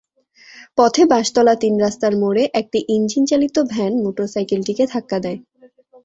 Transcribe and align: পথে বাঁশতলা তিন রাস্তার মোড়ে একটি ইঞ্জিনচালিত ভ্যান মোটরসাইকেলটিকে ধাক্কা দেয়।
পথে 0.77 1.03
বাঁশতলা 1.05 1.53
তিন 1.55 1.73
রাস্তার 1.79 2.13
মোড়ে 2.17 2.43
একটি 2.53 2.79
ইঞ্জিনচালিত 2.95 3.55
ভ্যান 3.71 3.93
মোটরসাইকেলটিকে 4.03 4.83
ধাক্কা 4.93 5.17
দেয়। 5.25 5.39